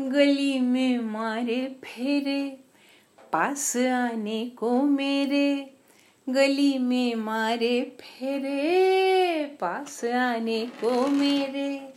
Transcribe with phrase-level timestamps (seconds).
[0.00, 2.58] गली में मारे फेरे,
[3.32, 5.74] पास आने को मेरे।
[6.28, 11.94] गली में मारे फेरे, पास आने को मेरे।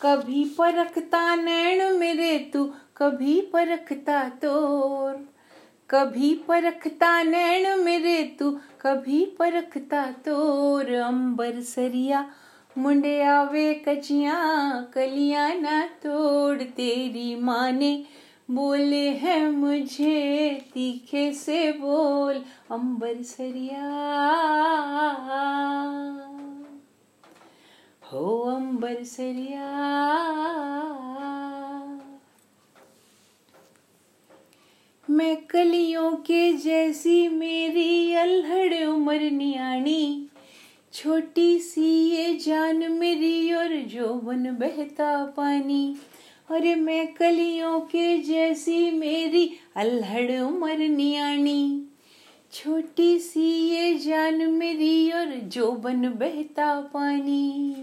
[0.00, 5.28] कभी परखता नैन मेरे तू, कभी परखता तोर।
[5.90, 12.30] कभी परखता नैन मेरे तू, कभी परखता तोर। अंबर सरिया
[12.78, 14.34] मुंडे आवे कचिया
[14.94, 18.04] कलिया ना तोड़ तेरी माने।
[18.50, 22.34] बोले है मुझे तीखे से बोल,
[22.70, 23.84] अंबर सरिया।
[28.12, 29.70] हो अंबर सरिया।
[35.10, 40.28] मैं कलियों के जैसी मेरी अल्हड़ उम्र नियाणी।
[40.94, 45.96] छोटी सी ये जान मेरी और जो बन बहता पानी।
[46.50, 51.86] अरे मैं कलियों के जैसी मेरी अल्हड़ उम्र नियाणी
[52.52, 57.74] छोटी सी ये जान मेरी और जो बन बहता पानी।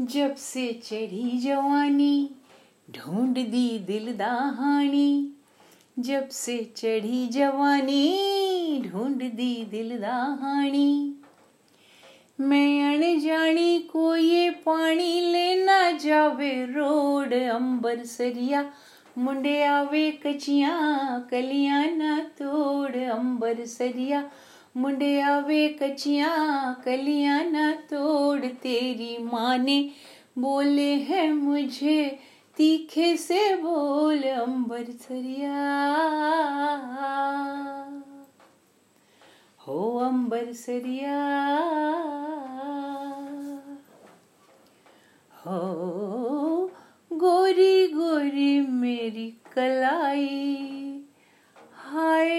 [0.00, 2.30] जब से चढ़ी जवानी,
[2.90, 5.32] ढूंढ दी दिल दाहानी।
[5.98, 8.35] जब से चढ़ी जवानी
[8.82, 11.12] ढूंढ दी दिल दाहानी
[12.40, 18.64] मैं अनजानी को ये पानी लेना जावे, रोड अंबर सरिया,
[19.18, 20.70] मुंडे आवे कचिया,
[21.30, 24.24] कलिया ना तोड़ अंबर सरिया,
[24.76, 26.28] मुंडे आवे कचिया,
[26.84, 29.90] कलिया ना तोड़, तेरी माँ ने
[30.38, 32.18] बोले है मुझे,
[32.56, 35.52] तीखे से बोल अंबर सरिया।
[40.26, 41.18] हो अंबर सरिया
[45.46, 46.70] हो,
[47.12, 51.00] गोरी गोरी मेरी कलाई,
[51.74, 52.30] हाय।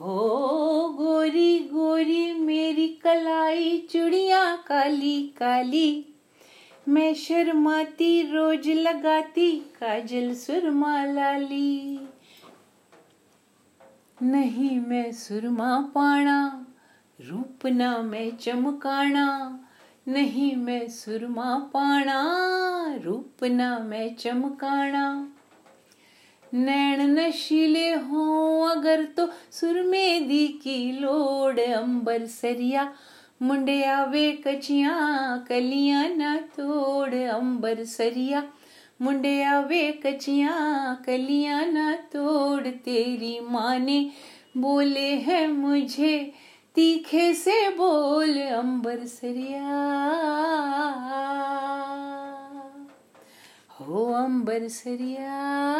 [0.00, 6.14] हो, गोरी गोरी मेरी कलाई, चुड़िया काली काली।
[6.88, 12.00] मैं शर्माती, रोज लगाती, काजल सुरमा लाली।
[14.22, 16.66] नहीं मैं सुरमा पाना,
[17.20, 19.60] रूप ना मैं चमकाना,
[20.08, 22.22] नहीं मैं सुरमा पाना,
[23.04, 25.32] रूप ना मैं चमकाना।
[26.54, 32.92] नैन नशीले हो, अगर तो सुरमे दी की लोड़, अंबर सरिया,
[33.42, 34.96] मुंडे आवे कचिया,
[35.48, 38.42] कलिया ना तोड़, अंबर सरिया।
[39.00, 40.50] मुंडे वे कचिया
[41.06, 44.10] कलिया ना तोड़ तेरी माँ ने
[44.56, 46.34] बोले है मुझे,
[46.74, 49.64] तीखे से बोल अंबर सरिया।
[53.70, 55.77] हो अंबर सरिया।